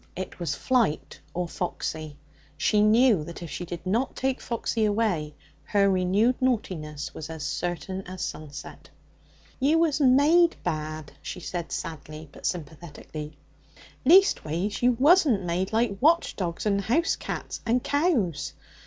[0.15, 2.17] It was flight or Foxy.
[2.57, 5.35] She knew that if she did not take Foxy away,
[5.65, 8.89] her renewed naughtiness was as certain as sunset.
[9.59, 13.37] 'You was made bad,' she said sadly but sympathetically.
[14.03, 18.53] 'Leastways, you wasn't made like watch dogs and house cats and cows.